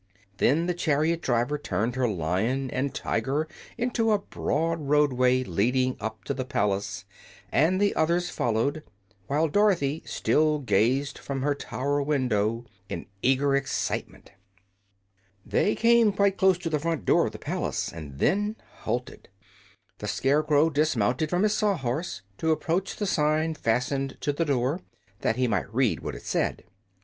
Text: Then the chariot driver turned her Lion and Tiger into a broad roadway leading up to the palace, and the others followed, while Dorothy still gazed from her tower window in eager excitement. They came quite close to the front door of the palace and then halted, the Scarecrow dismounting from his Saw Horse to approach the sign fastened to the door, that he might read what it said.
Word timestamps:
Then 0.37 0.65
the 0.65 0.73
chariot 0.73 1.21
driver 1.21 1.59
turned 1.59 1.95
her 1.95 2.07
Lion 2.07 2.71
and 2.71 2.91
Tiger 2.91 3.47
into 3.77 4.11
a 4.11 4.17
broad 4.17 4.81
roadway 4.89 5.43
leading 5.43 5.95
up 5.99 6.23
to 6.23 6.33
the 6.33 6.43
palace, 6.43 7.05
and 7.51 7.79
the 7.79 7.93
others 7.95 8.31
followed, 8.31 8.81
while 9.27 9.47
Dorothy 9.47 10.01
still 10.03 10.57
gazed 10.57 11.19
from 11.19 11.43
her 11.43 11.53
tower 11.53 12.01
window 12.01 12.65
in 12.89 13.05
eager 13.21 13.55
excitement. 13.55 14.31
They 15.45 15.75
came 15.75 16.13
quite 16.13 16.35
close 16.35 16.57
to 16.57 16.69
the 16.71 16.79
front 16.79 17.05
door 17.05 17.27
of 17.27 17.31
the 17.31 17.37
palace 17.37 17.93
and 17.93 18.17
then 18.17 18.55
halted, 18.79 19.29
the 19.99 20.07
Scarecrow 20.07 20.71
dismounting 20.71 21.27
from 21.27 21.43
his 21.43 21.53
Saw 21.53 21.77
Horse 21.77 22.23
to 22.39 22.49
approach 22.49 22.95
the 22.95 23.05
sign 23.05 23.53
fastened 23.53 24.17
to 24.21 24.33
the 24.33 24.45
door, 24.45 24.81
that 25.19 25.35
he 25.35 25.47
might 25.47 25.71
read 25.71 25.99
what 25.99 26.15
it 26.15 26.23
said. 26.25 26.63